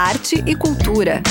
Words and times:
arte 0.00 0.42
e 0.46 0.56
cultura. 0.56 1.22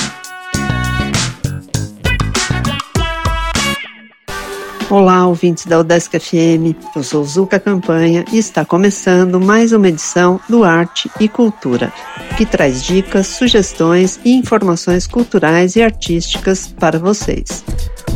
Olá, 4.92 5.26
ouvintes 5.26 5.66
da 5.66 5.80
Udesc 5.80 6.20
FM. 6.20 6.78
Eu 6.96 7.02
sou 7.02 7.24
Zuka 7.24 7.60
Campanha 7.60 8.24
e 8.32 8.38
está 8.38 8.64
começando 8.64 9.42
mais 9.42 9.74
uma 9.74 9.90
edição 9.90 10.40
do 10.48 10.64
Arte 10.64 11.10
e 11.20 11.28
Cultura, 11.28 11.92
que 12.38 12.46
traz 12.46 12.84
dicas, 12.84 13.26
sugestões 13.26 14.20
e 14.24 14.34
informações 14.34 15.08
culturais 15.08 15.76
e 15.76 15.82
artísticas 15.82 16.68
para 16.68 17.00
vocês. 17.00 17.64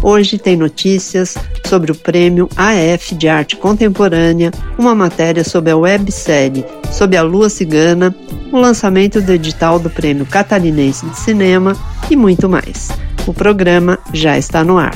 Hoje 0.03 0.37
tem 0.37 0.57
notícias 0.57 1.37
sobre 1.65 1.89
o 1.89 1.95
prêmio 1.95 2.49
AF 2.57 3.15
de 3.15 3.29
Arte 3.29 3.55
Contemporânea, 3.55 4.51
uma 4.77 4.93
matéria 4.93 5.45
sobre 5.45 5.71
a 5.71 5.77
websérie 5.77 6.65
Sob 6.91 7.15
a 7.15 7.23
Lua 7.23 7.49
Cigana, 7.49 8.13
o 8.51 8.59
lançamento 8.59 9.21
do 9.21 9.31
edital 9.31 9.79
do 9.79 9.89
Prêmio 9.89 10.25
Catarinense 10.25 11.05
de 11.05 11.17
Cinema 11.17 11.73
e 12.11 12.17
muito 12.17 12.49
mais. 12.49 12.89
O 13.25 13.33
programa 13.33 13.97
já 14.13 14.37
está 14.37 14.61
no 14.61 14.77
ar. 14.77 14.93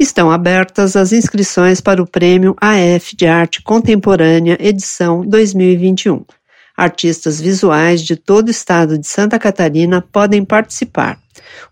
Estão 0.00 0.30
abertas 0.30 0.96
as 0.96 1.12
inscrições 1.12 1.82
para 1.82 2.02
o 2.02 2.06
Prêmio 2.06 2.56
AF 2.58 3.14
de 3.14 3.26
Arte 3.26 3.62
Contemporânea 3.62 4.56
edição 4.58 5.20
2021. 5.26 6.24
Artistas 6.74 7.38
visuais 7.38 8.00
de 8.00 8.16
todo 8.16 8.48
o 8.48 8.50
estado 8.50 8.96
de 8.98 9.06
Santa 9.06 9.38
Catarina 9.38 10.00
podem 10.00 10.42
participar. 10.42 11.18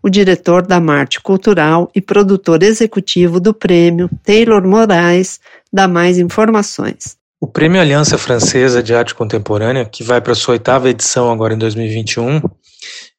O 0.03 0.09
diretor 0.09 0.63
da 0.67 0.81
Marte 0.81 1.21
Cultural 1.21 1.91
e 1.95 2.01
produtor 2.01 2.63
executivo 2.63 3.41
do 3.41 3.55
prêmio, 3.55 4.09
Taylor 4.23 4.67
Moraes, 4.67 5.41
dá 5.73 5.89
mais 5.89 6.19
informações. 6.19 7.17
O 7.41 7.47
Prêmio 7.47 7.81
Aliança 7.81 8.17
Francesa 8.17 8.83
de 8.83 8.95
Arte 8.95 9.15
Contemporânea, 9.15 9.85
que 9.85 10.03
vai 10.03 10.21
para 10.21 10.35
sua 10.35 10.53
oitava 10.53 10.89
edição 10.89 11.31
agora 11.31 11.53
em 11.53 11.59
2021, 11.59 12.41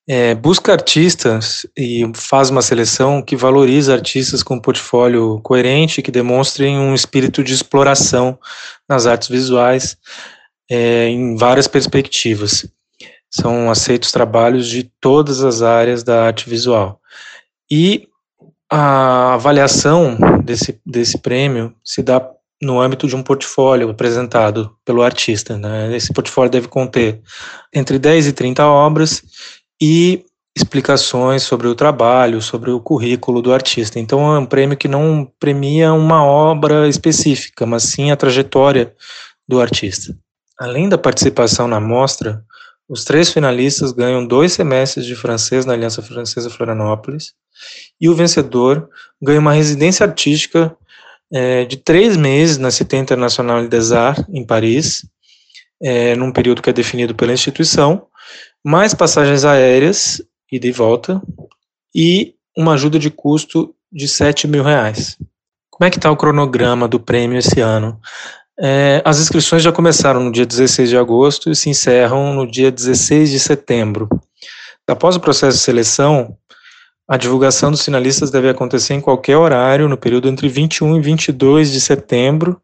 é, 0.08 0.36
busca 0.36 0.72
artistas 0.72 1.66
e 1.76 2.10
faz 2.14 2.50
uma 2.50 2.62
seleção 2.62 3.22
que 3.22 3.36
valoriza 3.36 3.94
artistas 3.94 4.44
com 4.44 4.56
um 4.56 4.60
portfólio 4.60 5.40
coerente 5.42 6.02
que 6.02 6.12
demonstrem 6.12 6.78
um 6.78 6.94
espírito 6.94 7.44
de 7.44 7.54
exploração 7.54 8.38
nas 8.88 9.06
artes 9.08 9.30
visuais 9.30 9.98
é, 10.70 11.08
em 11.08 11.36
várias 11.36 11.68
perspectivas. 11.68 12.68
São 13.40 13.70
aceitos 13.70 14.12
trabalhos 14.12 14.68
de 14.68 14.84
todas 15.02 15.44
as 15.44 15.62
áreas 15.62 16.04
da 16.04 16.26
arte 16.26 16.50
visual. 16.50 17.00
E 17.70 18.08
a 18.70 19.34
avaliação 19.34 20.18
desse, 20.44 20.80
desse 20.86 21.18
prêmio 21.18 21.74
se 21.84 22.02
dá 22.02 22.26
no 22.62 22.80
âmbito 22.80 23.08
de 23.08 23.16
um 23.16 23.22
portfólio 23.22 23.90
apresentado 23.90 24.76
pelo 24.86 25.02
artista. 25.02 25.58
Né? 25.58 25.96
Esse 25.96 26.14
portfólio 26.14 26.52
deve 26.52 26.68
conter 26.68 27.22
entre 27.74 28.00
10 28.00 28.28
e 28.28 28.34
30 28.34 28.66
obras 28.66 29.22
e 29.82 30.26
explicações 30.56 31.44
sobre 31.44 31.68
o 31.68 31.76
trabalho, 31.76 32.42
sobre 32.42 32.72
o 32.72 32.80
currículo 32.80 33.42
do 33.42 33.54
artista. 33.54 34.00
Então 34.00 34.34
é 34.34 34.40
um 34.40 34.46
prêmio 34.46 34.78
que 34.78 34.88
não 34.88 35.30
premia 35.38 35.92
uma 35.94 36.24
obra 36.24 36.88
específica, 36.88 37.66
mas 37.66 37.84
sim 37.84 38.10
a 38.10 38.16
trajetória 38.16 38.94
do 39.48 39.60
artista. 39.60 40.16
Além 40.58 40.88
da 40.88 40.98
participação 40.98 41.68
na 41.68 41.82
mostra, 41.82 42.42
os 42.88 43.04
três 43.04 43.32
finalistas 43.32 43.92
ganham 43.92 44.26
dois 44.26 44.54
semestres 44.54 45.06
de 45.06 45.16
francês 45.16 45.66
na 45.66 45.74
Aliança 45.74 46.02
Francesa 46.02 46.50
Florianópolis 46.50 47.34
e 48.00 48.08
o 48.08 48.16
vencedor 48.16 48.90
ganha 49.22 49.40
uma 49.40 49.54
residência 49.54 50.06
artística 50.06 50.76
é, 51.32 51.66
de 51.66 51.78
três 51.78 52.16
meses 52.16 52.58
na 52.58 52.70
Cité 52.70 52.98
Internationale 52.98 53.68
des 53.68 53.92
Arts, 53.92 54.24
em 54.30 54.46
Paris, 54.46 55.06
é, 55.82 56.16
num 56.16 56.32
período 56.32 56.62
que 56.62 56.70
é 56.70 56.74
definido 56.74 57.16
pela 57.16 57.34
instituição, 57.34 58.08
mais 58.64 58.94
passagens 58.94 59.44
aéreas, 59.44 60.22
ida 60.52 60.68
e 60.68 60.72
volta, 60.72 61.22
e 61.94 62.36
uma 62.56 62.74
ajuda 62.74 63.00
de 63.00 63.10
custo 63.10 63.76
de 63.92 64.08
7 64.08 64.48
mil 64.48 64.64
reais. 64.64 65.18
Como 65.70 65.88
é 65.88 65.90
que 65.90 65.98
está 65.98 66.10
o 66.10 66.18
cronograma 66.18 66.88
do 66.88 67.00
prêmio 67.00 67.38
esse 67.38 67.60
ano? 67.60 68.00
É, 68.58 69.02
as 69.04 69.20
inscrições 69.20 69.62
já 69.62 69.72
começaram 69.72 70.24
no 70.24 70.32
dia 70.32 70.46
16 70.46 70.90
de 70.90 70.98
agosto 70.98 71.52
e 71.52 71.56
se 71.56 71.70
encerram 71.70 72.34
no 72.34 72.50
dia 72.50 72.72
16 72.72 73.30
de 73.30 73.40
setembro. 73.40 74.08
Após 74.88 75.16
o 75.16 75.20
processo 75.20 75.58
de 75.58 75.64
seleção, 75.64 76.38
a 77.08 77.18
divulgação 77.18 77.70
dos 77.70 77.84
finalistas 77.84 78.32
deve 78.32 78.50
acontecer 78.50 78.94
em 78.94 79.02
qualquer 79.02 79.38
horário 79.38 79.90
no 79.90 79.98
período 79.98 80.30
entre 80.30 80.48
21 80.48 80.98
e 80.98 81.02
22 81.02 81.72
de 81.72 81.82
setembro 81.82 82.62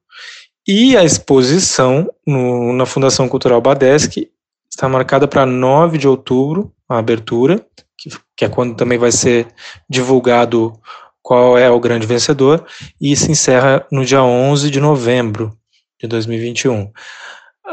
e 0.67 0.95
a 0.95 1.03
exposição 1.03 2.09
no, 2.25 2.71
na 2.73 2.85
Fundação 2.85 3.27
Cultural 3.27 3.59
Badesc 3.59 4.29
está 4.69 4.87
marcada 4.87 5.27
para 5.27 5.45
9 5.45 5.97
de 5.97 6.07
outubro, 6.07 6.71
a 6.87 6.99
abertura, 6.99 7.65
que, 7.97 8.09
que 8.37 8.45
é 8.45 8.49
quando 8.49 8.75
também 8.75 8.97
vai 8.97 9.11
ser 9.11 9.47
divulgado 9.89 10.73
qual 11.21 11.57
é 11.57 11.69
o 11.69 11.79
grande 11.79 12.07
vencedor, 12.07 12.65
e 12.99 13.15
se 13.15 13.31
encerra 13.31 13.85
no 13.91 14.05
dia 14.05 14.23
11 14.23 14.71
de 14.71 14.79
novembro 14.79 15.55
de 16.01 16.07
2021. 16.07 16.91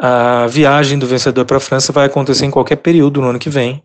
A 0.00 0.46
viagem 0.46 0.98
do 0.98 1.06
vencedor 1.06 1.44
para 1.44 1.56
a 1.56 1.60
França 1.60 1.92
vai 1.92 2.06
acontecer 2.06 2.44
em 2.44 2.50
qualquer 2.50 2.76
período 2.76 3.20
no 3.20 3.28
ano 3.28 3.38
que 3.38 3.50
vem, 3.50 3.82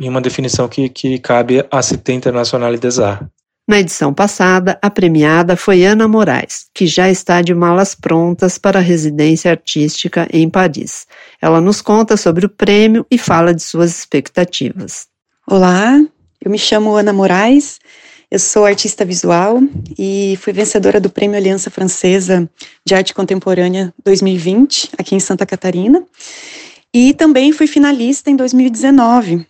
em 0.00 0.08
uma 0.08 0.20
definição 0.20 0.68
que, 0.68 0.88
que 0.88 1.18
cabe 1.18 1.64
à 1.70 1.82
Cité 1.82 2.12
Internacional 2.12 2.76
des 2.76 2.98
Arts. 2.98 3.28
Na 3.68 3.78
edição 3.78 4.12
passada, 4.12 4.76
a 4.82 4.90
premiada 4.90 5.54
foi 5.54 5.84
Ana 5.84 6.08
Moraes, 6.08 6.66
que 6.74 6.84
já 6.84 7.08
está 7.08 7.40
de 7.40 7.54
malas 7.54 7.94
prontas 7.94 8.58
para 8.58 8.80
a 8.80 8.82
residência 8.82 9.52
artística 9.52 10.26
em 10.32 10.50
Paris. 10.50 11.06
Ela 11.40 11.60
nos 11.60 11.80
conta 11.80 12.16
sobre 12.16 12.44
o 12.44 12.48
prêmio 12.48 13.06
e 13.08 13.16
fala 13.16 13.54
de 13.54 13.62
suas 13.62 13.96
expectativas. 13.96 15.06
Olá, 15.46 15.96
eu 16.44 16.50
me 16.50 16.58
chamo 16.58 16.96
Ana 16.96 17.12
Moraes, 17.12 17.78
eu 18.32 18.38
sou 18.38 18.64
artista 18.64 19.04
visual 19.04 19.60
e 19.98 20.38
fui 20.40 20.54
vencedora 20.54 20.98
do 20.98 21.10
Prêmio 21.10 21.36
Aliança 21.36 21.70
Francesa 21.70 22.48
de 22.82 22.94
Arte 22.94 23.12
Contemporânea 23.12 23.92
2020, 24.02 24.92
aqui 24.96 25.14
em 25.14 25.20
Santa 25.20 25.44
Catarina. 25.44 26.02
E 26.94 27.12
também 27.12 27.52
fui 27.52 27.66
finalista 27.66 28.30
em 28.30 28.36
2019. 28.36 29.46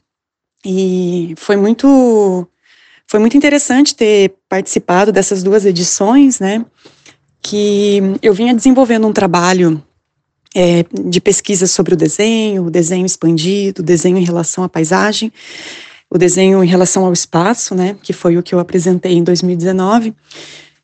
E 0.66 1.32
foi 1.36 1.54
muito 1.54 2.44
foi 3.06 3.20
muito 3.20 3.36
interessante 3.36 3.94
ter 3.94 4.34
participado 4.48 5.12
dessas 5.12 5.44
duas 5.44 5.64
edições, 5.64 6.40
né? 6.40 6.66
Que 7.40 8.00
eu 8.20 8.34
vinha 8.34 8.52
desenvolvendo 8.52 9.06
um 9.06 9.12
trabalho 9.12 9.80
é, 10.56 10.84
de 10.92 11.20
pesquisa 11.20 11.68
sobre 11.68 11.94
o 11.94 11.96
desenho, 11.96 12.66
o 12.66 12.70
desenho 12.70 13.06
expandido, 13.06 13.80
o 13.80 13.84
desenho 13.84 14.18
em 14.18 14.24
relação 14.24 14.64
à 14.64 14.68
paisagem, 14.68 15.32
o 16.12 16.18
desenho 16.18 16.62
em 16.62 16.66
relação 16.66 17.06
ao 17.06 17.12
espaço, 17.12 17.74
né? 17.74 17.96
Que 18.02 18.12
foi 18.12 18.36
o 18.36 18.42
que 18.42 18.54
eu 18.54 18.58
apresentei 18.58 19.14
em 19.14 19.24
2019. 19.24 20.14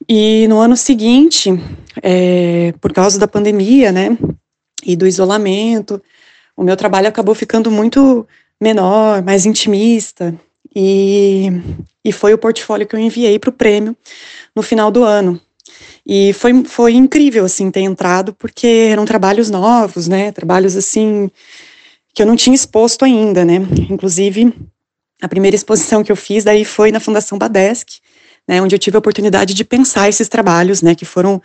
E 0.09 0.49
no 0.49 0.59
ano 0.59 0.75
seguinte, 0.75 1.51
é, 2.03 2.73
por 2.81 2.95
causa 2.95 3.19
da 3.19 3.29
pandemia, 3.29 3.93
né? 3.93 4.17
E 4.83 4.97
do 4.97 5.07
isolamento, 5.07 6.03
o 6.57 6.65
meu 6.65 6.75
trabalho 6.79 7.09
acabou 7.09 7.35
ficando 7.35 7.71
muito 7.71 8.27
menor, 8.59 9.23
mais 9.23 9.45
intimista, 9.45 10.35
e, 10.75 11.49
e 12.03 12.11
foi 12.11 12.33
o 12.33 12.39
portfólio 12.39 12.87
que 12.87 12.97
eu 12.97 13.01
enviei 13.01 13.39
para 13.39 13.51
o 13.51 13.53
prêmio 13.53 13.95
no 14.57 14.63
final 14.63 14.91
do 14.91 15.05
ano. 15.05 15.39
E 16.07 16.33
foi, 16.33 16.65
foi 16.65 16.95
incrível, 16.95 17.45
assim, 17.45 17.71
ter 17.71 17.81
entrado, 17.81 18.33
porque 18.33 18.89
eram 18.91 19.05
trabalhos 19.05 19.51
novos, 19.51 20.09
né, 20.09 20.33
trabalhos, 20.33 20.75
assim, 20.75 21.31
que 22.15 22.23
eu 22.23 22.27
não 22.27 22.35
tinha 22.35 22.55
exposto 22.55 23.05
ainda, 23.05 23.45
né, 23.45 23.57
inclusive 23.91 24.55
a 25.21 25.29
primeira 25.29 25.57
exposição 25.57 26.05
que 26.05 26.13
eu 26.13 26.17
fiz 26.17 26.45
daí 26.45 26.65
foi 26.65 26.93
na 26.93 27.01
Fundação 27.01 27.39
Badesc, 27.39 28.01
né, 28.47 28.63
onde 28.63 28.75
eu 28.75 28.79
tive 28.79 28.97
a 28.97 29.01
oportunidade 29.01 29.53
de 29.53 29.65
pensar 29.65 30.09
esses 30.09 30.29
trabalhos, 30.29 30.81
né, 30.81 30.95
que 30.95 31.05
foram 31.05 31.43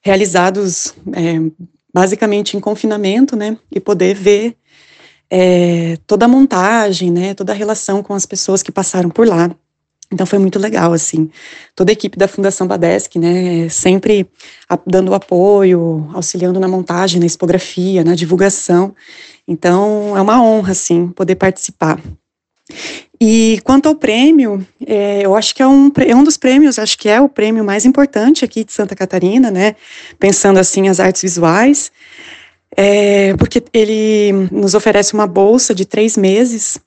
realizados 0.00 0.94
é, 1.12 1.38
basicamente 1.92 2.56
em 2.56 2.60
confinamento, 2.60 3.36
né, 3.36 3.56
e 3.70 3.80
poder 3.80 4.14
ver 4.14 4.56
é, 5.28 5.98
toda 6.06 6.24
a 6.24 6.28
montagem, 6.28 7.10
né, 7.10 7.34
toda 7.34 7.52
a 7.52 7.56
relação 7.56 8.02
com 8.02 8.14
as 8.14 8.24
pessoas 8.24 8.62
que 8.62 8.72
passaram 8.72 9.10
por 9.10 9.26
lá. 9.26 9.50
Então 10.12 10.24
foi 10.24 10.38
muito 10.38 10.56
legal, 10.56 10.92
assim. 10.92 11.28
Toda 11.74 11.90
a 11.90 11.94
equipe 11.94 12.16
da 12.16 12.28
Fundação 12.28 12.66
Badesc, 12.66 13.18
né, 13.18 13.68
sempre 13.68 14.30
dando 14.86 15.12
apoio, 15.12 16.08
auxiliando 16.14 16.60
na 16.60 16.68
montagem, 16.68 17.18
na 17.18 17.26
expografia, 17.26 18.04
na 18.04 18.14
divulgação. 18.14 18.94
Então 19.48 20.16
é 20.16 20.20
uma 20.20 20.40
honra, 20.40 20.72
assim, 20.72 21.08
poder 21.08 21.34
participar. 21.34 22.00
E 23.20 23.60
quanto 23.64 23.88
ao 23.88 23.94
prêmio, 23.94 24.66
é, 24.86 25.24
eu 25.24 25.34
acho 25.34 25.54
que 25.54 25.62
é 25.62 25.66
um, 25.66 25.90
é 26.06 26.14
um 26.14 26.24
dos 26.24 26.36
prêmios, 26.36 26.78
acho 26.78 26.98
que 26.98 27.08
é 27.08 27.20
o 27.20 27.28
prêmio 27.28 27.64
mais 27.64 27.84
importante 27.84 28.44
aqui 28.44 28.64
de 28.64 28.72
Santa 28.72 28.94
Catarina, 28.94 29.50
né? 29.50 29.76
Pensando 30.18 30.58
assim 30.58 30.88
as 30.88 31.00
artes 31.00 31.22
visuais 31.22 31.90
é, 32.76 33.34
porque 33.36 33.62
ele 33.72 34.32
nos 34.52 34.74
oferece 34.74 35.14
uma 35.14 35.26
bolsa 35.26 35.74
de 35.74 35.86
três 35.86 36.16
meses 36.16 36.78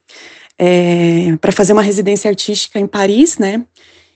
é, 0.58 1.36
para 1.42 1.52
fazer 1.52 1.74
uma 1.74 1.82
residência 1.82 2.30
artística 2.30 2.80
em 2.80 2.86
Paris, 2.88 3.38
né? 3.38 3.66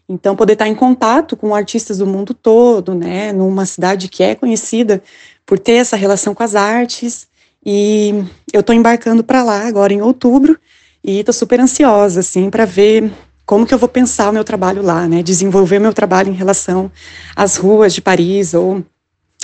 Então, 0.08 0.36
poder 0.36 0.54
estar 0.54 0.68
em 0.68 0.76
contato 0.76 1.36
com 1.36 1.56
artistas 1.56 1.98
do 1.98 2.06
mundo 2.06 2.34
todo, 2.34 2.94
né? 2.94 3.32
Numa 3.32 3.66
cidade 3.66 4.08
que 4.08 4.22
é 4.22 4.36
conhecida 4.36 5.02
por 5.46 5.58
ter 5.58 5.74
essa 5.74 5.96
relação 5.96 6.34
com 6.34 6.44
as 6.44 6.56
artes 6.56 7.28
E 7.66 8.14
eu 8.52 8.60
estou 8.60 8.76
embarcando 8.76 9.24
para 9.24 9.44
lá 9.44 9.66
agora 9.68 9.94
em 9.94 10.02
outubro 10.02 10.60
e 11.04 11.20
estou 11.20 11.34
super 11.34 11.60
ansiosa, 11.60 12.22
assim, 12.22 12.50
para 12.50 12.66
ver 12.66 13.12
como 13.46 13.66
que 13.66 13.74
eu 13.74 13.78
vou 13.78 13.90
pensar 13.90 14.30
o 14.30 14.34
meu 14.34 14.44
trabalho 14.44 14.82
lá, 14.82 15.08
né? 15.08 15.22
Desenvolver 15.22 15.80
meu 15.80 15.94
trabalho 15.94 16.30
em 16.30 16.36
relação 16.36 16.92
às 17.36 17.58
ruas 17.58 17.94
de 17.94 18.02
Paris 18.02 18.54
ou, 18.54 18.84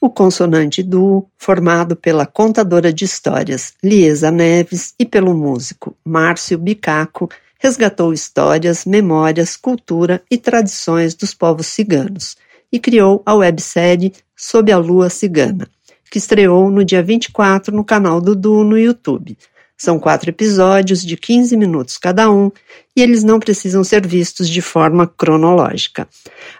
o 0.00 0.08
consonante 0.08 0.82
duo, 0.82 1.30
formado 1.36 1.94
pela 1.94 2.24
contadora 2.24 2.90
de 2.90 3.04
histórias 3.04 3.74
Liesa 3.84 4.30
Neves 4.30 4.94
e 4.98 5.04
pelo 5.04 5.34
músico 5.34 5.94
Márcio 6.02 6.56
Bicaco, 6.56 7.28
resgatou 7.58 8.14
histórias, 8.14 8.86
memórias, 8.86 9.58
cultura 9.58 10.22
e 10.30 10.38
tradições 10.38 11.14
dos 11.14 11.34
povos 11.34 11.66
ciganos 11.66 12.38
e 12.72 12.78
criou 12.78 13.22
a 13.26 13.34
websérie 13.34 14.14
Sob 14.34 14.72
a 14.72 14.78
Lua 14.78 15.10
Cigana, 15.10 15.68
que 16.10 16.18
estreou 16.18 16.70
no 16.70 16.84
dia 16.84 17.02
24 17.02 17.74
no 17.74 17.84
canal 17.84 18.20
do 18.20 18.34
Du 18.34 18.64
no 18.64 18.76
YouTube. 18.78 19.36
São 19.80 19.98
quatro 19.98 20.28
episódios 20.28 21.02
de 21.02 21.16
15 21.16 21.56
minutos 21.56 21.96
cada 21.96 22.30
um 22.30 22.50
e 22.94 23.00
eles 23.00 23.24
não 23.24 23.40
precisam 23.40 23.82
ser 23.82 24.06
vistos 24.06 24.46
de 24.46 24.60
forma 24.60 25.06
cronológica. 25.06 26.06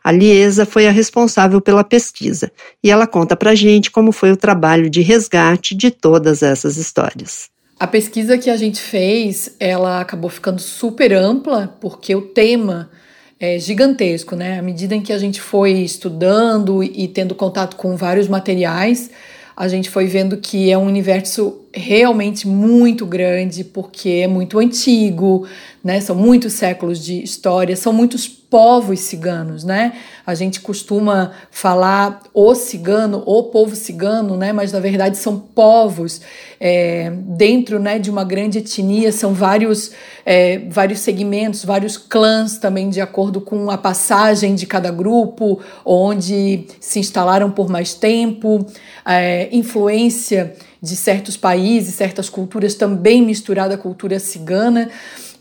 A 0.03 0.11
Liesa 0.11 0.65
foi 0.65 0.87
a 0.87 0.91
responsável 0.91 1.61
pela 1.61 1.85
pesquisa 1.85 2.51
e 2.83 2.91
ela 2.91 3.07
conta 3.07 3.37
pra 3.37 3.55
gente 3.55 3.91
como 3.91 4.11
foi 4.11 4.33
o 4.33 4.37
trabalho 4.39 4.89
de 4.89 5.03
resgate 5.03 5.75
de 5.75 5.91
todas 5.91 6.43
essas 6.43 6.79
histórias. 6.79 7.51
A 7.79 7.87
pesquisa 7.87 8.39
que 8.39 8.49
a 8.49 8.57
gente 8.57 8.81
fez, 8.81 9.55
ela 9.61 10.01
acabou 10.01 10.31
ficando 10.31 10.61
super 10.61 11.13
ampla 11.13 11.77
porque 11.79 12.15
o 12.15 12.23
tema 12.23 12.91
é 13.39 13.59
gigantesco, 13.59 14.37
né? 14.37 14.59
À 14.59 14.63
medida 14.63 14.95
em 14.95 15.01
que 15.03 15.13
a 15.13 15.19
gente 15.19 15.41
foi 15.41 15.73
estudando 15.73 16.83
e 16.83 17.09
tendo 17.09 17.35
contato 17.35 17.77
com 17.77 17.97
vários 17.97 18.29
materiais, 18.29 19.11
a 19.61 19.69
gente 19.69 19.91
foi 19.91 20.07
vendo 20.07 20.39
que 20.39 20.71
é 20.71 20.79
um 20.79 20.87
universo 20.87 21.60
realmente 21.73 22.49
muito 22.49 23.07
grande, 23.07 23.63
porque 23.63 24.09
é 24.09 24.27
muito 24.27 24.59
antigo, 24.59 25.47
né? 25.83 26.01
São 26.01 26.17
muitos 26.17 26.55
séculos 26.55 27.03
de 27.03 27.23
história, 27.23 27.77
são 27.77 27.93
muitos 27.93 28.27
povos 28.27 28.99
ciganos, 29.01 29.63
né? 29.63 29.93
A 30.27 30.35
gente 30.35 30.61
costuma 30.61 31.31
falar 31.51 32.23
o 32.35 32.53
cigano, 32.57 33.23
o 33.25 33.45
povo 33.45 33.77
cigano, 33.77 34.37
né? 34.37 34.53
Mas 34.53 34.73
na 34.73 34.81
verdade 34.81 35.17
são 35.17 35.39
povos 35.39 36.21
é, 36.59 37.11
dentro, 37.11 37.79
né, 37.79 37.99
de 37.99 38.11
uma 38.11 38.25
grande 38.25 38.59
etnia, 38.59 39.13
são 39.13 39.33
vários, 39.33 39.93
é, 40.27 40.59
vários 40.69 40.99
segmentos, 41.01 41.65
vários 41.65 41.97
clãs 41.97 42.59
também 42.59 42.91
de 42.91 43.01
acordo 43.01 43.41
com 43.41 43.71
a 43.71 43.79
passagem 43.79 44.55
de 44.55 44.67
cada 44.67 44.91
grupo, 44.91 45.61
onde 45.85 46.67
se 46.81 46.99
instalaram 46.99 47.51
por 47.51 47.71
mais 47.71 47.95
tempo, 47.95 48.67
é, 49.07 49.49
influência 49.53 50.55
de 50.83 50.97
certos 50.97 51.37
países, 51.37 51.95
certas 51.95 52.29
culturas 52.29 52.75
também 52.75 53.23
misturada 53.23 53.75
à 53.75 53.79
cultura 53.79 54.19
cigana. 54.19 54.91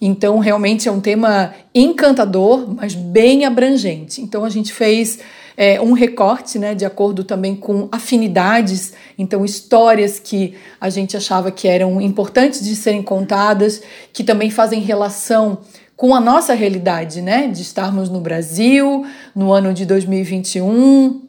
Então, 0.01 0.39
realmente 0.39 0.87
é 0.87 0.91
um 0.91 0.99
tema 0.99 1.53
encantador, 1.73 2.73
mas 2.75 2.95
bem 2.95 3.45
abrangente. 3.45 4.21
Então, 4.21 4.43
a 4.45 4.49
gente 4.49 4.73
fez 4.73 5.19
é, 5.59 5.81
um 5.81 5.91
recorte, 5.91 6.57
né, 6.57 6.73
de 6.73 6.85
acordo 6.85 7.21
também 7.21 7.53
com 7.53 7.89
afinidades, 7.91 8.93
então 9.17 9.43
histórias 9.43 10.17
que 10.17 10.55
a 10.79 10.89
gente 10.89 11.17
achava 11.17 11.51
que 11.51 11.67
eram 11.67 11.99
importantes 11.99 12.63
de 12.63 12.73
serem 12.77 13.03
contadas, 13.03 13.81
que 14.13 14.23
também 14.23 14.49
fazem 14.49 14.79
relação 14.79 15.57
com 15.97 16.15
a 16.15 16.21
nossa 16.21 16.53
realidade, 16.53 17.21
né, 17.21 17.47
de 17.47 17.61
estarmos 17.61 18.07
no 18.07 18.21
Brasil 18.21 19.05
no 19.35 19.51
ano 19.51 19.73
de 19.73 19.85
2021, 19.85 21.23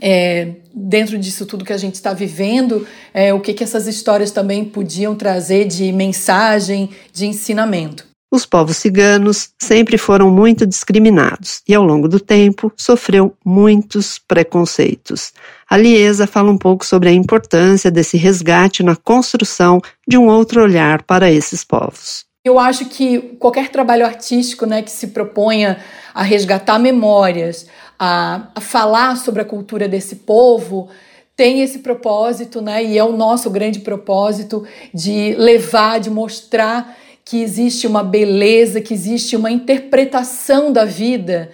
é, 0.00 0.54
dentro 0.74 1.18
disso 1.18 1.46
tudo 1.46 1.64
que 1.64 1.72
a 1.72 1.78
gente 1.78 1.94
está 1.94 2.12
vivendo, 2.12 2.86
é, 3.12 3.32
o 3.32 3.40
que, 3.40 3.54
que 3.54 3.64
essas 3.64 3.86
histórias 3.86 4.30
também 4.30 4.64
podiam 4.64 5.14
trazer 5.14 5.66
de 5.66 5.92
mensagem, 5.92 6.90
de 7.12 7.26
ensinamento. 7.26 8.06
Os 8.30 8.44
povos 8.44 8.76
ciganos 8.76 9.48
sempre 9.58 9.96
foram 9.96 10.30
muito 10.30 10.66
discriminados 10.66 11.62
e, 11.66 11.74
ao 11.74 11.82
longo 11.82 12.06
do 12.06 12.20
tempo, 12.20 12.70
sofreu 12.76 13.34
muitos 13.42 14.18
preconceitos. 14.18 15.32
A 15.68 15.78
Liesa 15.78 16.26
fala 16.26 16.50
um 16.50 16.58
pouco 16.58 16.84
sobre 16.84 17.08
a 17.08 17.12
importância 17.12 17.90
desse 17.90 18.18
resgate 18.18 18.82
na 18.82 18.94
construção 18.94 19.80
de 20.06 20.18
um 20.18 20.26
outro 20.26 20.62
olhar 20.62 21.02
para 21.04 21.30
esses 21.30 21.64
povos. 21.64 22.26
Eu 22.44 22.58
acho 22.58 22.86
que 22.86 23.18
qualquer 23.38 23.70
trabalho 23.70 24.04
artístico 24.04 24.66
né, 24.66 24.82
que 24.82 24.90
se 24.90 25.08
proponha 25.08 25.78
a 26.14 26.22
resgatar 26.22 26.78
memórias, 26.78 27.66
a, 27.98 28.48
a 28.54 28.60
falar 28.60 29.16
sobre 29.16 29.42
a 29.42 29.44
cultura 29.44 29.88
desse 29.88 30.16
povo, 30.16 30.88
tem 31.34 31.62
esse 31.62 31.80
propósito, 31.80 32.60
né? 32.60 32.84
E 32.84 32.98
é 32.98 33.04
o 33.04 33.16
nosso 33.16 33.48
grande 33.50 33.80
propósito 33.80 34.66
de 34.92 35.34
levar, 35.36 36.00
de 36.00 36.10
mostrar 36.10 36.96
que 37.24 37.42
existe 37.42 37.86
uma 37.86 38.02
beleza, 38.02 38.80
que 38.80 38.94
existe 38.94 39.36
uma 39.36 39.50
interpretação 39.50 40.72
da 40.72 40.84
vida 40.84 41.50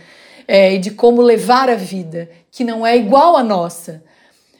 é, 0.46 0.74
e 0.74 0.78
de 0.78 0.92
como 0.92 1.20
levar 1.20 1.68
a 1.68 1.74
vida, 1.74 2.30
que 2.50 2.62
não 2.62 2.86
é 2.86 2.96
igual 2.96 3.36
à 3.36 3.42
nossa, 3.42 4.02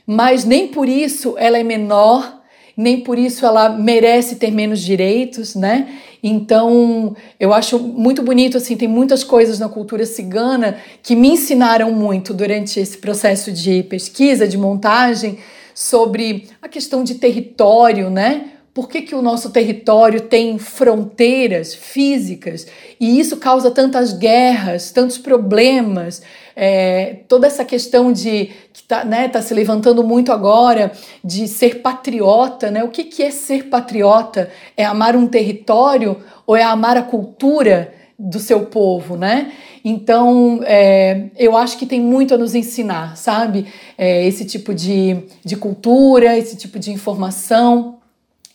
mas 0.07 0.45
nem 0.45 0.69
por 0.69 0.88
isso 0.88 1.37
ela 1.38 1.59
é 1.59 1.62
menor, 1.62 2.43
nem 2.76 3.00
por 3.00 3.19
isso 3.19 3.47
ela 3.47 3.69
merece 3.69 4.37
ter 4.37 4.50
menos 4.50 4.81
direitos, 4.81 5.54
né? 5.54 5.88
Então, 6.23 7.14
eu 7.38 7.52
acho 7.52 7.78
muito 7.78 8.23
bonito, 8.23 8.57
assim, 8.57 8.76
tem 8.76 8.88
muitas 8.88 9.23
coisas 9.23 9.59
na 9.59 9.69
cultura 9.69 10.07
cigana 10.07 10.78
que 11.02 11.14
me 11.14 11.28
ensinaram 11.28 11.93
muito 11.93 12.33
durante 12.33 12.81
esse 12.81 12.97
processo 12.97 13.52
de 13.52 13.83
pesquisa, 13.83 14.49
de 14.49 14.57
montagem, 14.57 15.38
sobre 15.75 16.49
a 16.62 16.69
questão 16.69 17.04
de 17.04 17.16
território, 17.16 18.09
né? 18.09 18.54
Por 18.75 18.88
que, 18.88 19.02
que 19.02 19.14
o 19.14 19.23
nosso 19.23 19.50
território 19.50 20.23
tem 20.23 20.59
fronteiras 20.59 21.73
físicas 21.73 22.66
e 22.99 23.21
isso 23.21 23.37
causa 23.37 23.71
tantas 23.71 24.12
guerras, 24.12 24.90
tantos 24.90 25.16
problemas, 25.16 26.21
é, 26.57 27.21
toda 27.28 27.47
essa 27.47 27.64
questão 27.64 28.12
de 28.12 28.50
que 28.73 28.81
está 28.81 29.04
né, 29.04 29.28
tá 29.28 29.40
se 29.40 29.54
levantando 29.54 30.02
muito 30.02 30.33
agora 30.33 30.90
de 31.23 31.47
ser 31.47 31.83
patriota, 31.83 32.69
né? 32.69 32.83
O 32.83 32.88
que, 32.88 33.04
que 33.04 33.23
é 33.23 33.31
ser 33.31 33.66
patriota? 33.66 34.50
É 34.76 34.85
amar 34.85 35.14
um 35.14 35.28
território 35.28 36.16
ou 36.45 36.57
é 36.57 36.64
amar 36.64 36.97
a 36.97 37.02
cultura 37.02 37.95
do 38.19 38.40
seu 38.40 38.66
povo, 38.66 39.16
né? 39.16 39.52
Então, 39.85 40.61
é, 40.64 41.26
eu 41.37 41.57
acho 41.57 41.78
que 41.78 41.87
tem 41.87 42.00
muito 42.00 42.35
a 42.35 42.38
nos 42.38 42.54
ensinar, 42.54 43.16
sabe? 43.16 43.66
É, 43.97 44.26
esse 44.26 44.45
tipo 44.45 44.75
de, 44.75 45.16
de 45.45 45.57
cultura, 45.57 46.37
esse 46.37 46.57
tipo 46.57 46.78
de 46.78 46.90
informação 46.90 47.94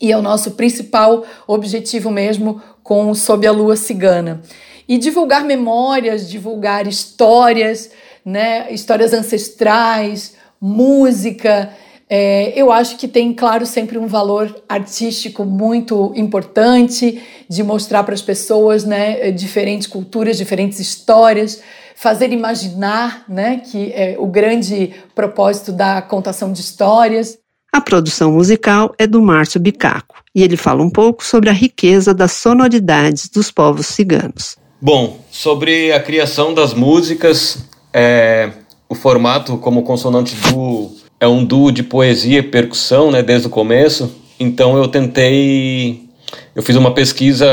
e 0.01 0.12
é 0.12 0.18
o 0.18 0.22
nosso 0.22 0.51
principal 0.51 1.25
objetivo 1.46 2.10
mesmo 2.10 2.62
com 2.84 3.13
Sob 3.13 3.46
a 3.46 3.51
Lua 3.51 3.75
Cigana. 3.75 4.41
E 4.88 4.98
divulgar 4.98 5.44
memórias, 5.44 6.29
divulgar 6.29 6.88
histórias, 6.88 7.91
né, 8.25 8.72
histórias 8.72 9.13
ancestrais, 9.13 10.34
música. 10.60 11.72
É, 12.10 12.53
eu 12.56 12.72
acho 12.72 12.98
que 12.98 13.08
tem, 13.08 13.34
claro, 13.34 13.65
sempre 13.65 13.98
um 13.98 14.08
valor 14.08 14.63
artístico 14.68 15.46
muito 15.46 16.12
importante 16.15 17.22
de 17.48 17.62
mostrar 17.62 18.03
para 18.03 18.15
as 18.15 18.22
pessoas 18.22 18.84
né, 18.84 19.29
diferentes 19.32 19.86
culturas, 19.86 20.38
diferentes 20.38 20.79
histórias, 20.79 21.62
fazer 21.96 22.32
imaginar, 22.32 23.25
né, 23.27 23.58
que 23.58 23.91
é 23.94 24.15
o 24.18 24.25
grande 24.25 24.94
propósito 25.13 25.72
da 25.72 26.01
contação 26.01 26.51
de 26.51 26.62
histórias. 26.62 27.38
A 27.71 27.79
produção 27.79 28.31
musical 28.31 28.95
é 28.97 29.05
do 29.05 29.21
Márcio 29.21 29.59
Bicaco 29.59 30.23
e 30.33 30.41
ele 30.41 30.57
fala 30.57 30.81
um 30.81 30.89
pouco 30.89 31.23
sobre 31.23 31.51
a 31.51 31.53
riqueza 31.53 32.15
das 32.15 32.31
sonoridades 32.31 33.29
dos 33.29 33.51
povos 33.51 33.85
ciganos. 33.85 34.57
Bom, 34.81 35.19
sobre 35.29 35.91
a 35.93 35.99
criação 35.99 36.53
das 36.53 36.73
músicas, 36.73 37.69
é, 37.93 38.49
o 38.88 38.95
formato 38.95 39.57
como 39.57 39.83
consonante 39.83 40.35
duo 40.49 40.95
é 41.19 41.27
um 41.27 41.45
duo 41.45 41.71
de 41.71 41.83
poesia 41.83 42.39
e 42.39 42.43
percussão, 42.43 43.11
né, 43.11 43.21
desde 43.21 43.47
o 43.47 43.51
começo. 43.51 44.15
Então 44.39 44.75
eu 44.75 44.88
tentei, 44.88 46.09
eu 46.55 46.63
fiz 46.63 46.75
uma 46.75 46.93
pesquisa 46.93 47.47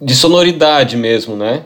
de 0.00 0.14
sonoridade 0.14 0.96
mesmo, 0.96 1.34
né? 1.34 1.64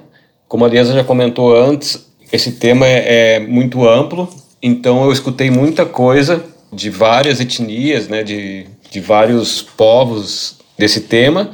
Como 0.49 0.65
a 0.65 0.69
Liesa 0.69 0.95
já 0.95 1.05
comentou 1.05 1.55
antes, 1.55 2.07
esse 2.33 2.53
tema 2.53 2.87
é, 2.87 3.35
é 3.35 3.41
muito 3.41 3.87
amplo, 3.87 4.29
então 4.63 5.05
eu 5.05 5.13
escutei 5.13 5.51
muita 5.51 5.85
coisa 5.85 6.54
de 6.75 6.91
várias 6.91 7.41
etnias, 7.41 8.09
né, 8.09 8.23
de, 8.23 8.67
de 8.91 9.01
vários 9.01 9.63
povos 9.63 10.59
desse 10.77 11.03
tema, 11.03 11.51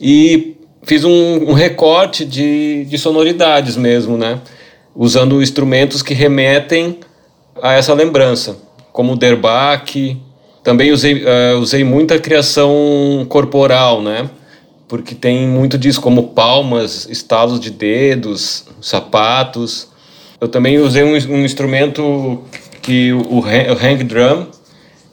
e 0.00 0.56
fiz 0.82 1.04
um, 1.04 1.50
um 1.50 1.52
recorte 1.52 2.24
de, 2.24 2.84
de 2.86 2.98
sonoridades 2.98 3.76
mesmo, 3.76 4.16
né, 4.16 4.40
usando 4.94 5.42
instrumentos 5.42 6.02
que 6.02 6.14
remetem 6.14 6.98
a 7.62 7.72
essa 7.72 7.92
lembrança, 7.94 8.56
como 8.92 9.12
o 9.12 9.16
derbaque, 9.16 10.16
também 10.62 10.90
usei, 10.90 11.22
uh, 11.22 11.58
usei 11.60 11.84
muita 11.84 12.18
criação 12.18 13.26
corporal, 13.28 14.02
né, 14.02 14.28
porque 14.88 15.14
tem 15.14 15.46
muito 15.46 15.76
disso, 15.76 16.00
como 16.00 16.28
palmas, 16.28 17.06
estalos 17.10 17.58
de 17.58 17.70
dedos, 17.70 18.64
sapatos. 18.80 19.88
Eu 20.40 20.48
também 20.48 20.78
usei 20.78 21.02
um, 21.02 21.12
um 21.34 21.44
instrumento 21.44 22.42
o, 23.12 23.38
o 23.38 23.40
hang 23.40 24.04
drum, 24.04 24.46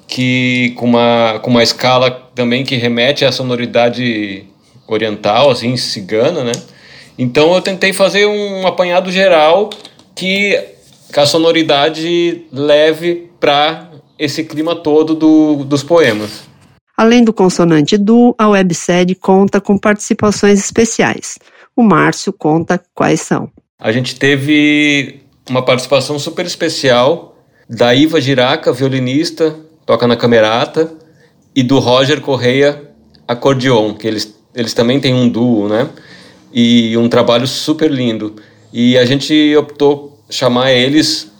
que 0.07 0.73
com 0.77 0.85
uma, 0.85 1.39
com 1.41 1.49
uma 1.49 1.63
escala 1.63 2.11
também 2.35 2.63
que 2.63 2.75
remete 2.75 3.25
à 3.25 3.31
sonoridade 3.31 4.45
oriental, 4.87 5.49
assim, 5.49 5.75
cigana, 5.77 6.43
né? 6.43 6.51
Então 7.17 7.53
eu 7.53 7.61
tentei 7.61 7.93
fazer 7.93 8.25
um 8.25 8.65
apanhado 8.65 9.11
geral 9.11 9.69
que, 10.15 10.59
que 11.11 11.19
a 11.19 11.25
sonoridade 11.25 12.45
leve 12.51 13.29
para 13.39 13.89
esse 14.17 14.43
clima 14.43 14.75
todo 14.75 15.15
do, 15.15 15.63
dos 15.63 15.83
poemas. 15.83 16.43
Além 16.95 17.23
do 17.23 17.33
consonante 17.33 17.97
du, 17.97 18.35
a 18.37 18.47
websérie 18.49 19.15
conta 19.15 19.59
com 19.59 19.77
participações 19.77 20.59
especiais. 20.59 21.39
O 21.75 21.81
Márcio 21.81 22.31
conta 22.31 22.79
quais 22.93 23.21
são. 23.21 23.49
A 23.79 23.91
gente 23.91 24.15
teve 24.15 25.21
uma 25.49 25.65
participação 25.65 26.19
super 26.19 26.45
especial 26.45 27.32
da 27.69 27.93
Iva 27.93 28.19
Giraca, 28.19 28.71
violinista, 28.71 29.55
toca 29.85 30.07
na 30.07 30.15
camerata, 30.15 30.91
e 31.55 31.63
do 31.63 31.79
Roger 31.79 32.21
Correia, 32.21 32.81
acordeon, 33.27 33.93
que 33.93 34.07
eles, 34.07 34.35
eles 34.55 34.73
também 34.73 34.99
têm 34.99 35.13
um 35.13 35.29
duo, 35.29 35.67
né? 35.67 35.89
E 36.51 36.95
um 36.97 37.07
trabalho 37.07 37.47
super 37.47 37.91
lindo. 37.91 38.35
E 38.71 38.97
a 38.97 39.05
gente 39.05 39.55
optou 39.55 40.19
chamar 40.29 40.71
eles, 40.71 41.31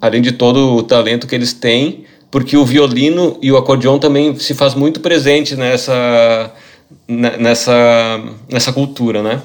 além 0.00 0.22
de 0.22 0.32
todo 0.32 0.76
o 0.76 0.82
talento 0.82 1.26
que 1.26 1.34
eles 1.34 1.52
têm, 1.52 2.04
porque 2.30 2.56
o 2.56 2.64
violino 2.64 3.38
e 3.42 3.50
o 3.50 3.56
acordeon 3.56 3.98
também 3.98 4.38
se 4.38 4.54
faz 4.54 4.74
muito 4.74 5.00
presente 5.00 5.56
nessa, 5.56 6.52
nessa, 7.06 8.22
nessa 8.50 8.72
cultura, 8.72 9.22
né? 9.22 9.42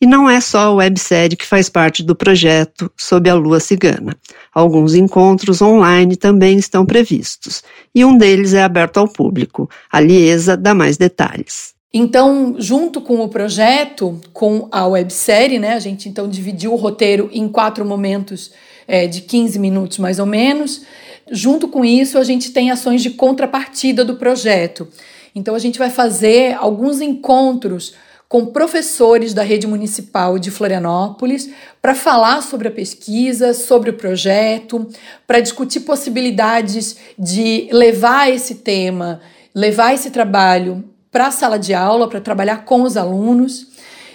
E 0.00 0.06
não 0.06 0.30
é 0.30 0.40
só 0.40 0.60
a 0.60 0.74
websérie 0.74 1.36
que 1.36 1.44
faz 1.44 1.68
parte 1.68 2.02
do 2.02 2.16
projeto 2.16 2.90
Sob 2.96 3.28
a 3.28 3.34
Lua 3.34 3.60
Cigana. 3.60 4.16
Alguns 4.54 4.94
encontros 4.94 5.60
online 5.60 6.16
também 6.16 6.56
estão 6.56 6.86
previstos, 6.86 7.62
e 7.94 8.02
um 8.02 8.16
deles 8.16 8.54
é 8.54 8.62
aberto 8.62 8.96
ao 8.96 9.06
público. 9.06 9.68
A 9.92 10.00
Liesa 10.00 10.56
dá 10.56 10.74
mais 10.74 10.96
detalhes. 10.96 11.74
Então, 11.92 12.54
junto 12.56 13.00
com 13.00 13.20
o 13.20 13.28
projeto, 13.28 14.18
com 14.32 14.68
a 14.70 14.86
websérie, 14.86 15.58
né, 15.58 15.74
a 15.74 15.80
gente 15.80 16.08
então 16.08 16.28
dividiu 16.28 16.72
o 16.72 16.76
roteiro 16.76 17.28
em 17.32 17.48
quatro 17.48 17.84
momentos 17.84 18.52
é, 18.86 19.06
de 19.06 19.20
15 19.20 19.58
minutos 19.58 19.98
mais 19.98 20.18
ou 20.18 20.26
menos. 20.26 20.82
Junto 21.30 21.68
com 21.68 21.84
isso, 21.84 22.16
a 22.16 22.24
gente 22.24 22.52
tem 22.52 22.70
ações 22.70 23.02
de 23.02 23.10
contrapartida 23.10 24.04
do 24.04 24.14
projeto. 24.14 24.88
Então, 25.34 25.54
a 25.54 25.58
gente 25.58 25.78
vai 25.78 25.90
fazer 25.90 26.54
alguns 26.54 27.00
encontros 27.00 27.94
com 28.30 28.46
professores 28.46 29.34
da 29.34 29.42
rede 29.42 29.66
municipal 29.66 30.38
de 30.38 30.52
Florianópolis 30.52 31.50
para 31.82 31.96
falar 31.96 32.40
sobre 32.44 32.68
a 32.68 32.70
pesquisa, 32.70 33.52
sobre 33.52 33.90
o 33.90 33.94
projeto, 33.94 34.86
para 35.26 35.40
discutir 35.40 35.80
possibilidades 35.80 36.96
de 37.18 37.68
levar 37.72 38.30
esse 38.30 38.54
tema, 38.54 39.20
levar 39.52 39.94
esse 39.94 40.10
trabalho 40.10 40.84
para 41.10 41.26
a 41.26 41.30
sala 41.32 41.58
de 41.58 41.74
aula, 41.74 42.08
para 42.08 42.20
trabalhar 42.20 42.64
com 42.64 42.82
os 42.82 42.96
alunos. 42.96 43.66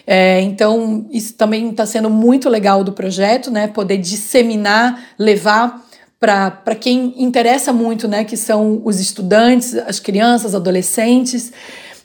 É, 0.08 0.40
então, 0.40 1.06
isso 1.12 1.34
também 1.34 1.72
está 1.72 1.86
sendo 1.86 2.10
muito 2.10 2.48
legal 2.48 2.86
do 2.86 2.94
projeto, 2.94 3.52
né? 3.52 3.68
Poder 3.68 3.98
disseminar, 3.98 5.10
levar 5.20 5.86
para 6.18 6.76
quem 6.80 7.14
interessa 7.18 7.74
muito, 7.74 8.08
né? 8.08 8.24
Que 8.24 8.38
são 8.38 8.82
os 8.86 8.98
estudantes, 8.98 9.76
as 9.76 10.00
crianças, 10.00 10.56
adolescentes. 10.56 11.52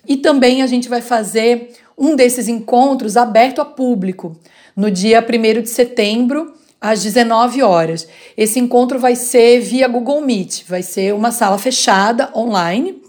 E 0.08 0.16
também 0.16 0.60
a 0.60 0.66
gente 0.66 0.88
vai 0.88 1.00
fazer 1.00 1.70
um 2.00 2.16
desses 2.16 2.48
encontros 2.48 3.18
aberto 3.18 3.60
a 3.60 3.64
público, 3.64 4.34
no 4.74 4.90
dia 4.90 5.22
1 5.22 5.62
de 5.62 5.68
setembro, 5.68 6.54
às 6.80 7.02
19 7.02 7.62
horas. 7.62 8.08
Esse 8.34 8.58
encontro 8.58 8.98
vai 8.98 9.14
ser 9.14 9.60
via 9.60 9.86
Google 9.86 10.22
Meet, 10.22 10.64
vai 10.66 10.82
ser 10.82 11.14
uma 11.14 11.30
sala 11.30 11.58
fechada 11.58 12.30
online. 12.34 13.02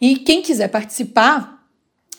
E 0.00 0.16
quem 0.16 0.40
quiser 0.40 0.68
participar, 0.68 1.58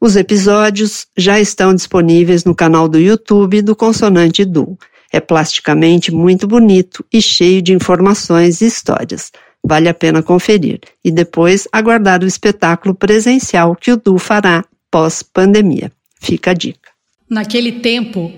Os 0.00 0.16
episódios 0.16 1.06
já 1.14 1.38
estão 1.38 1.74
disponíveis 1.74 2.42
no 2.44 2.54
canal 2.54 2.88
do 2.88 2.98
YouTube 2.98 3.60
do 3.60 3.76
Consonante 3.76 4.46
Du. 4.46 4.78
É 5.12 5.20
plasticamente 5.20 6.10
muito 6.10 6.46
bonito 6.46 7.04
e 7.12 7.20
cheio 7.20 7.60
de 7.60 7.74
informações 7.74 8.62
e 8.62 8.66
histórias. 8.66 9.30
Vale 9.62 9.90
a 9.90 9.94
pena 9.94 10.22
conferir 10.22 10.80
e 11.04 11.10
depois 11.10 11.68
aguardar 11.70 12.22
o 12.22 12.26
espetáculo 12.26 12.94
presencial 12.94 13.76
que 13.76 13.92
o 13.92 13.98
Du 13.98 14.18
fará 14.18 14.64
pós-pandemia. 14.90 15.92
Fica 16.18 16.52
a 16.52 16.54
dica. 16.54 16.88
Naquele 17.28 17.72
tempo, 17.80 18.32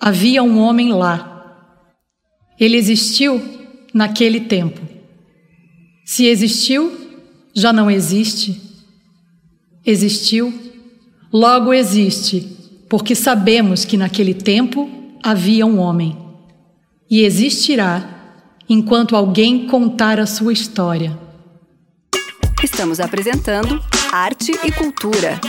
havia 0.00 0.40
um 0.42 0.60
homem 0.60 0.92
lá. 0.92 1.37
Ele 2.58 2.76
existiu 2.76 3.42
naquele 3.94 4.40
tempo. 4.40 4.80
Se 6.04 6.26
existiu, 6.26 6.92
já 7.54 7.72
não 7.72 7.90
existe. 7.90 8.60
Existiu, 9.84 10.52
logo 11.32 11.72
existe, 11.72 12.40
porque 12.88 13.14
sabemos 13.14 13.84
que 13.84 13.96
naquele 13.96 14.34
tempo 14.34 14.88
havia 15.22 15.64
um 15.64 15.78
homem. 15.78 16.16
E 17.10 17.22
existirá 17.22 18.16
enquanto 18.68 19.16
alguém 19.16 19.66
contar 19.66 20.20
a 20.20 20.26
sua 20.26 20.52
história. 20.52 21.18
Estamos 22.62 23.00
apresentando 23.00 23.82
Arte 24.12 24.52
e 24.64 24.72
Cultura. 24.72 25.40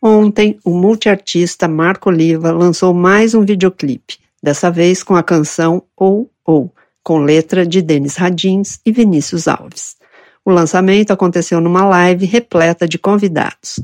Ontem, 0.00 0.56
o 0.64 0.70
multiartista 0.70 1.66
Marco 1.66 2.08
Oliva 2.08 2.52
lançou 2.52 2.94
mais 2.94 3.34
um 3.34 3.44
videoclipe, 3.44 4.18
dessa 4.40 4.70
vez 4.70 5.02
com 5.02 5.16
a 5.16 5.24
canção 5.24 5.82
Ou 5.96 6.30
Ou, 6.44 6.72
com 7.02 7.18
letra 7.18 7.66
de 7.66 7.82
Denis 7.82 8.14
Radins 8.14 8.78
e 8.86 8.92
Vinícius 8.92 9.48
Alves. 9.48 9.96
O 10.44 10.52
lançamento 10.52 11.10
aconteceu 11.10 11.60
numa 11.60 11.84
live 11.84 12.26
repleta 12.26 12.86
de 12.86 12.96
convidados. 12.96 13.80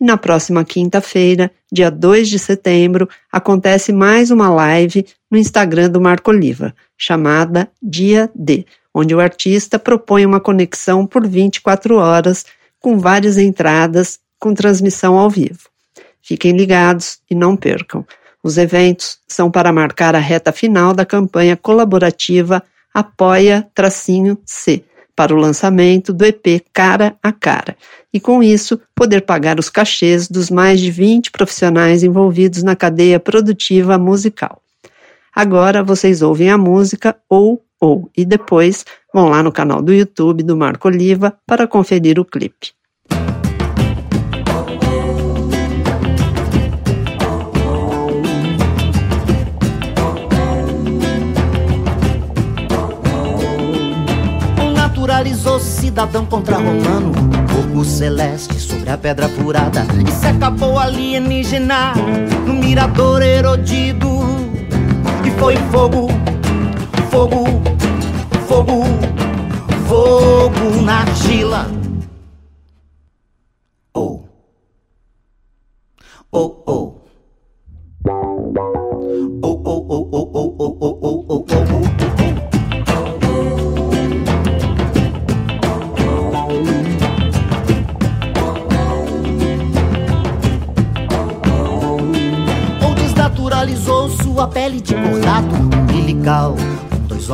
E 0.00 0.04
na 0.04 0.16
próxima 0.16 0.64
quinta-feira, 0.64 1.50
dia 1.70 1.90
2 1.90 2.30
de 2.30 2.38
setembro, 2.38 3.06
acontece 3.30 3.92
mais 3.92 4.30
uma 4.30 4.48
live 4.48 5.04
no 5.30 5.36
Instagram 5.36 5.90
do 5.90 6.00
Marco 6.00 6.30
Oliva, 6.30 6.74
chamada 6.96 7.70
Dia 7.82 8.30
D, 8.34 8.64
onde 8.94 9.14
o 9.14 9.20
artista 9.20 9.78
propõe 9.78 10.24
uma 10.24 10.40
conexão 10.40 11.06
por 11.06 11.26
24 11.26 11.96
horas 11.96 12.46
com 12.80 12.98
várias 12.98 13.36
entradas 13.36 14.18
com 14.38 14.54
transmissão 14.54 15.18
ao 15.18 15.28
vivo. 15.28 15.68
Fiquem 16.22 16.56
ligados 16.56 17.18
e 17.30 17.34
não 17.34 17.56
percam. 17.56 18.04
Os 18.42 18.56
eventos 18.58 19.18
são 19.26 19.50
para 19.50 19.72
marcar 19.72 20.14
a 20.14 20.18
reta 20.18 20.52
final 20.52 20.92
da 20.92 21.04
campanha 21.04 21.56
colaborativa 21.56 22.62
Apoia-C 22.94 24.84
para 25.16 25.34
o 25.34 25.38
lançamento 25.38 26.12
do 26.12 26.24
EP 26.24 26.64
Cara 26.72 27.16
a 27.20 27.32
Cara, 27.32 27.76
e 28.12 28.20
com 28.20 28.40
isso 28.40 28.80
poder 28.94 29.22
pagar 29.22 29.58
os 29.58 29.68
cachês 29.68 30.28
dos 30.28 30.48
mais 30.48 30.78
de 30.80 30.90
20 30.92 31.32
profissionais 31.32 32.04
envolvidos 32.04 32.62
na 32.62 32.76
cadeia 32.76 33.18
produtiva 33.18 33.98
musical. 33.98 34.62
Agora 35.34 35.82
vocês 35.82 36.22
ouvem 36.22 36.50
a 36.50 36.58
música 36.58 37.16
ou 37.28 37.62
ou 37.80 38.10
e 38.16 38.24
depois 38.24 38.84
vão 39.12 39.28
lá 39.28 39.42
no 39.42 39.52
canal 39.52 39.80
do 39.80 39.92
YouTube 39.92 40.42
do 40.42 40.56
Marco 40.56 40.88
Oliva 40.88 41.36
para 41.46 41.66
conferir 41.66 42.18
o 42.18 42.24
clipe. 42.24 42.77
Naturalizou 55.18 55.58
cidadão 55.58 56.24
contra 56.24 56.58
romano. 56.58 57.12
Fogo 57.48 57.84
celeste 57.84 58.54
sobre 58.60 58.88
a 58.88 58.96
pedra 58.96 59.28
furada. 59.28 59.84
E 60.06 60.12
se 60.12 60.28
acabou 60.28 60.78
alienígena 60.78 61.92
No 62.46 62.54
mirador 62.54 63.20
erodido. 63.20 64.08
E 65.24 65.30
foi 65.40 65.56
fogo, 65.72 66.06
fogo, 67.10 67.44
fogo, 68.46 68.84
fogo 69.88 70.82
na 70.82 71.00
argila 71.00 71.77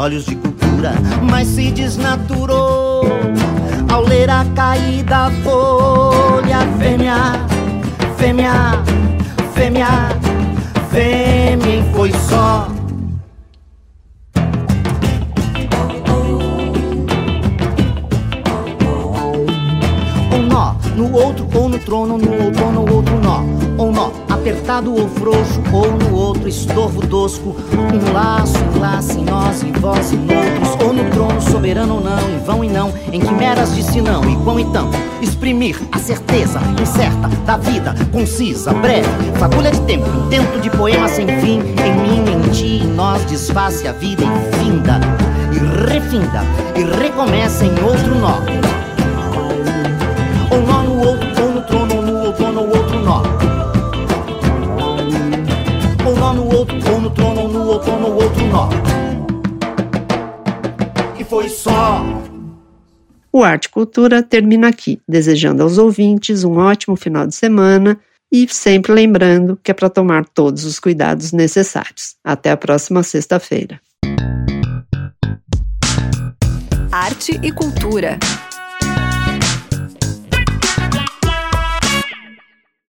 olhos 0.04 0.26
de 0.26 0.36
cultura, 0.36 0.92
mas 1.30 1.48
se 1.48 1.70
desnaturou 1.70 3.04
ao 3.90 4.02
ler 4.02 4.28
a 4.28 4.44
caída 4.54 5.30
folha 5.42 6.58
fêmea, 6.78 7.16
fêmea, 8.18 8.52
fêmea, 9.54 9.88
fêmea 10.90 11.84
foi 11.94 12.12
só. 12.28 12.73
Apertado 24.44 24.94
ou 24.94 25.08
frouxo, 25.08 25.62
ou 25.72 25.90
no 25.90 26.14
outro 26.14 26.46
estorvo 26.46 27.00
tosco. 27.06 27.56
Um 27.72 28.12
laço, 28.12 28.58
um 28.76 28.78
laço 28.78 29.18
em 29.18 29.24
nós, 29.24 29.62
em 29.62 29.72
vós 29.72 30.12
e 30.12 30.16
noutros. 30.16 30.84
Ou 30.84 30.92
no 30.92 31.10
trono, 31.10 31.40
soberano 31.40 31.94
ou 31.94 32.00
não, 32.02 32.30
em 32.30 32.38
vão 32.44 32.62
e 32.62 32.68
não. 32.68 32.92
Em 33.10 33.20
quimeras 33.20 33.74
disse 33.74 34.02
não, 34.02 34.22
e 34.28 34.36
quão 34.44 34.60
então? 34.60 34.90
Exprimir 35.22 35.80
a 35.90 35.98
certeza 35.98 36.60
incerta 36.78 37.28
da 37.46 37.56
vida, 37.56 37.94
concisa, 38.12 38.74
breve. 38.74 39.08
Fagulha 39.38 39.70
de 39.70 39.80
tempo, 39.82 40.06
intento 40.26 40.60
de 40.60 40.68
poema 40.68 41.08
sem 41.08 41.26
fim. 41.40 41.60
Em 41.60 41.94
mim, 42.02 42.30
em 42.30 42.50
ti, 42.50 42.82
em 42.84 42.88
nós, 42.88 43.24
desface 43.24 43.88
a 43.88 43.92
vida 43.92 44.24
e 44.24 44.56
finda. 44.58 45.00
E 45.54 45.90
refinda, 45.90 46.42
e 46.76 46.84
recomeça 47.02 47.64
em 47.64 47.82
outro 47.82 48.14
nó. 48.16 48.73
Nó. 58.54 58.68
E 61.18 61.24
foi 61.24 61.48
só. 61.48 62.04
O 63.32 63.42
Arte 63.42 63.68
Cultura 63.68 64.22
termina 64.22 64.68
aqui, 64.68 65.00
desejando 65.08 65.62
aos 65.64 65.76
ouvintes 65.76 66.44
um 66.44 66.58
ótimo 66.58 66.94
final 66.94 67.26
de 67.26 67.34
semana 67.34 67.98
e 68.32 68.46
sempre 68.48 68.92
lembrando 68.92 69.58
que 69.62 69.72
é 69.72 69.74
para 69.74 69.90
tomar 69.90 70.24
todos 70.26 70.64
os 70.64 70.78
cuidados 70.78 71.32
necessários. 71.32 72.14
Até 72.22 72.52
a 72.52 72.56
próxima 72.56 73.02
sexta-feira. 73.02 73.80
Arte 76.92 77.40
e 77.42 77.50
Cultura. 77.50 78.18